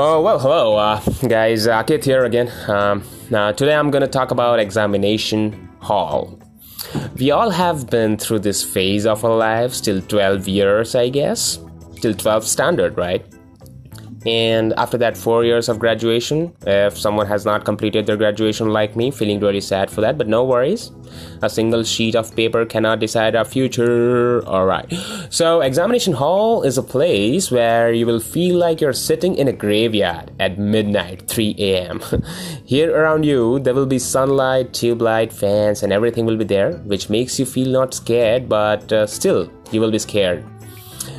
Oh, 0.00 0.20
well, 0.20 0.38
hello, 0.38 0.76
uh, 0.76 1.00
guys. 1.26 1.66
Uh, 1.66 1.82
Akit 1.82 2.04
here 2.04 2.24
again. 2.24 2.52
Um, 2.68 3.02
now, 3.30 3.50
today 3.50 3.74
I'm 3.74 3.90
going 3.90 4.02
to 4.02 4.06
talk 4.06 4.30
about 4.30 4.60
examination 4.60 5.68
hall. 5.80 6.38
We 7.16 7.32
all 7.32 7.50
have 7.50 7.90
been 7.90 8.16
through 8.16 8.38
this 8.38 8.62
phase 8.62 9.06
of 9.06 9.24
our 9.24 9.36
lives 9.36 9.80
till 9.80 10.00
12 10.00 10.46
years, 10.46 10.94
I 10.94 11.08
guess. 11.08 11.58
Till 12.00 12.14
12 12.14 12.44
standard, 12.44 12.96
right? 12.96 13.26
And 14.26 14.72
after 14.74 14.98
that 14.98 15.16
four 15.16 15.44
years 15.44 15.68
of 15.68 15.78
graduation 15.78 16.52
if 16.66 16.98
someone 16.98 17.26
has 17.26 17.44
not 17.44 17.64
completed 17.64 18.06
their 18.06 18.16
graduation 18.16 18.68
like 18.70 18.96
me 18.96 19.10
feeling 19.10 19.38
really 19.40 19.60
sad 19.60 19.90
for 19.90 20.00
that 20.00 20.18
but 20.18 20.28
no 20.28 20.44
worries. 20.44 20.90
A 21.42 21.48
single 21.48 21.84
sheet 21.84 22.14
of 22.14 22.34
paper 22.36 22.66
cannot 22.66 23.00
decide 23.00 23.34
our 23.34 23.44
future. 23.44 24.44
All 24.46 24.66
right. 24.66 24.92
So 25.30 25.60
examination 25.60 26.12
hall 26.12 26.62
is 26.62 26.76
a 26.76 26.82
place 26.82 27.50
where 27.50 27.92
you 27.92 28.06
will 28.06 28.20
feel 28.20 28.56
like 28.56 28.80
you're 28.80 28.92
sitting 28.92 29.36
in 29.36 29.48
a 29.48 29.52
graveyard 29.52 30.32
at 30.38 30.58
midnight 30.58 31.28
3 31.28 31.54
a.m 31.58 32.00
here 32.64 32.94
around 32.94 33.24
you 33.24 33.58
there 33.60 33.74
will 33.74 33.86
be 33.86 33.98
sunlight 33.98 34.72
tube 34.72 35.00
light 35.00 35.32
fans 35.32 35.82
and 35.82 35.92
everything 35.92 36.26
will 36.26 36.36
be 36.36 36.44
there 36.44 36.72
which 36.92 37.08
makes 37.10 37.38
you 37.38 37.46
feel 37.46 37.68
not 37.68 37.94
scared 37.94 38.48
but 38.48 38.92
uh, 38.92 39.06
still 39.06 39.50
you 39.70 39.80
will 39.80 39.90
be 39.90 39.98
scared 39.98 40.44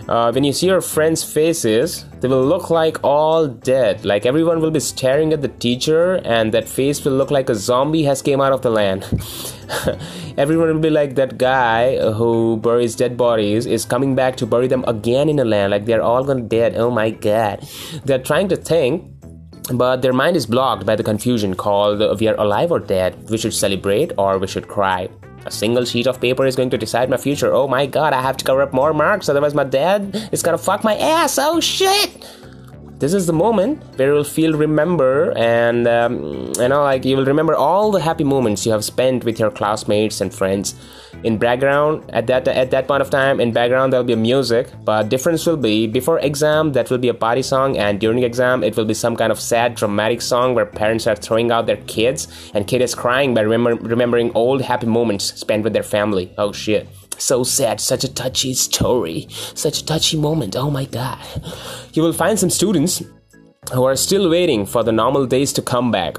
uh, 0.10 0.32
when 0.32 0.44
you 0.44 0.52
see 0.52 0.66
your 0.66 0.82
friends' 0.82 1.24
faces, 1.24 2.04
they 2.20 2.28
will 2.28 2.44
look 2.44 2.72
like 2.72 2.98
all 3.04 3.48
dead. 3.48 4.04
Like 4.04 4.26
everyone 4.26 4.60
will 4.60 4.72
be 4.72 4.80
staring 4.80 5.32
at 5.34 5.44
the 5.44 5.50
teacher, 5.66 6.16
and 6.26 6.52
that 6.52 6.68
face 6.68 7.06
will 7.06 7.12
look 7.12 7.30
like 7.30 7.48
a 7.48 7.54
zombie 7.54 8.02
has 8.06 8.24
came 8.24 8.42
out 8.42 8.52
of 8.52 8.64
the 8.64 8.72
land. 8.72 9.04
everyone 10.38 10.74
will 10.74 10.80
be 10.80 10.90
like 10.90 11.14
that 11.14 11.38
guy 11.38 11.98
who 12.14 12.58
buries 12.58 12.96
dead 12.96 13.18
bodies 13.18 13.68
is 13.68 13.86
coming 13.86 14.16
back 14.16 14.36
to 14.38 14.48
bury 14.48 14.68
them 14.68 14.84
again 14.88 15.30
in 15.30 15.36
the 15.36 15.46
land. 15.46 15.70
Like 15.70 15.86
they're 15.86 16.02
all 16.02 16.24
gonna 16.24 16.42
dead. 16.42 16.76
Oh 16.76 16.90
my 16.90 17.12
god! 17.12 17.68
They're 18.04 18.26
trying 18.32 18.50
to 18.50 18.56
think 18.56 19.06
but 19.72 20.02
their 20.02 20.14
mind 20.14 20.36
is 20.36 20.48
blocked 20.48 20.84
by 20.88 20.96
the 20.96 21.04
confusion 21.04 21.54
called 21.54 22.00
we 22.20 22.28
are 22.28 22.34
alive 22.36 22.72
or 22.72 22.80
dead 22.80 23.30
we 23.30 23.38
should 23.38 23.54
celebrate 23.54 24.12
or 24.18 24.40
we 24.40 24.48
should 24.48 24.68
cry 24.68 25.08
a 25.46 25.52
single 25.52 25.86
sheet 25.86 26.08
of 26.08 26.20
paper 26.20 26.46
is 26.46 26.56
going 26.56 26.70
to 26.72 26.78
decide 26.78 27.10
my 27.10 27.18
future. 27.18 27.54
Oh 27.54 27.68
my 27.68 27.86
god, 27.86 28.14
I 28.14 28.22
have 28.22 28.38
to 28.38 28.46
cover 28.46 28.62
up 28.62 28.74
more 28.74 28.94
marks, 28.94 29.30
otherwise 29.30 29.54
my 29.54 29.64
dad 29.64 30.30
is 30.32 30.44
gonna 30.44 30.58
fuck 30.58 30.84
my 30.84 30.96
ass. 30.98 31.38
Oh 31.40 31.60
shit! 31.60 32.28
This 33.00 33.14
is 33.14 33.28
the 33.28 33.34
moment 33.34 33.82
where 33.96 34.14
you'll 34.14 34.26
feel 34.26 34.58
remember 34.58 35.32
and 35.38 35.88
um, 35.88 36.52
you 36.60 36.68
know 36.68 36.84
like 36.84 37.06
you 37.06 37.16
will 37.16 37.24
remember 37.24 37.56
all 37.56 37.92
the 37.92 38.02
happy 38.02 38.26
moments 38.26 38.66
you 38.66 38.74
have 38.74 38.84
spent 38.84 39.24
with 39.24 39.40
your 39.40 39.50
classmates 39.50 40.20
and 40.20 40.34
friends. 40.34 40.76
In 41.24 41.38
background 41.38 42.04
at 42.12 42.28
that 42.28 42.46
at 42.50 42.72
that 42.72 42.90
point 42.90 43.02
of 43.02 43.10
time 43.10 43.40
in 43.40 43.54
background 43.54 43.94
there'll 43.94 44.06
be 44.06 44.16
music 44.16 44.68
but 44.84 45.08
difference 45.08 45.46
will 45.46 45.56
be 45.56 45.88
before 45.88 46.20
exam 46.20 46.74
that 46.74 46.90
will 46.90 46.98
be 46.98 47.08
a 47.08 47.14
party 47.14 47.42
song 47.42 47.78
and 47.78 48.02
during 48.02 48.22
exam 48.24 48.64
it 48.64 48.76
will 48.76 48.86
be 48.86 48.94
some 48.94 49.16
kind 49.16 49.32
of 49.32 49.40
sad 49.40 49.76
dramatic 49.76 50.22
song 50.22 50.54
where 50.54 50.66
parents 50.66 51.08
are 51.08 51.16
throwing 51.16 51.52
out 51.52 51.68
their 51.68 51.82
kids 51.88 52.28
and 52.54 52.68
kid 52.68 52.82
is 52.82 52.96
crying 52.96 53.34
by 53.34 53.42
remember, 53.42 53.76
remembering 53.82 54.30
old 54.36 54.62
happy 54.62 54.88
moments 54.88 55.34
spent 55.40 55.64
with 55.64 55.72
their 55.72 55.84
family. 55.84 56.34
Oh 56.38 56.52
shit 56.52 56.88
so 57.20 57.44
sad 57.44 57.80
such 57.80 58.04
a 58.04 58.14
touchy 58.14 58.54
story 58.54 59.28
such 59.30 59.82
a 59.82 59.86
touchy 59.86 60.18
moment 60.18 60.56
oh 60.56 60.70
my 60.70 60.86
god 60.86 61.20
you 61.94 62.02
will 62.02 62.14
find 62.14 62.40
some 62.40 62.50
students 62.50 63.04
who 63.74 63.84
are 63.84 63.96
still 63.96 64.30
waiting 64.30 64.66
for 64.66 64.84
the 64.84 64.92
normal 64.92 65.26
days 65.26 65.54
to 65.54 65.62
come 65.62 65.92
back 65.92 66.18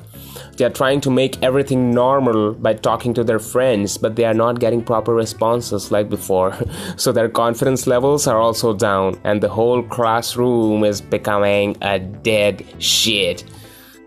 they 0.60 0.66
are 0.66 0.70
trying 0.70 1.00
to 1.00 1.10
make 1.10 1.42
everything 1.42 1.90
normal 1.90 2.52
by 2.52 2.74
talking 2.74 3.14
to 3.14 3.24
their 3.24 3.38
friends, 3.38 3.96
but 3.96 4.16
they 4.16 4.26
are 4.26 4.34
not 4.34 4.60
getting 4.60 4.84
proper 4.84 5.14
responses 5.14 5.90
like 5.90 6.10
before. 6.10 6.54
so 6.96 7.12
their 7.12 7.30
confidence 7.30 7.86
levels 7.86 8.26
are 8.26 8.38
also 8.38 8.74
down, 8.74 9.18
and 9.24 9.42
the 9.42 9.48
whole 9.48 9.82
classroom 9.82 10.84
is 10.84 11.00
becoming 11.00 11.78
a 11.80 11.98
dead 11.98 12.62
shit. 12.78 13.42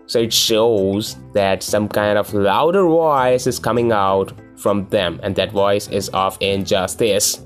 So 0.06 0.20
it 0.20 0.32
shows 0.32 1.16
that 1.32 1.62
some 1.62 1.88
kind 1.88 2.18
of 2.18 2.32
louder 2.34 2.84
voice 2.84 3.46
is 3.46 3.58
coming 3.58 3.92
out 3.92 4.32
from 4.56 4.86
them, 4.88 5.18
and 5.22 5.34
that 5.36 5.52
voice 5.52 5.88
is 5.88 6.08
of 6.10 6.36
injustice. 6.40 7.40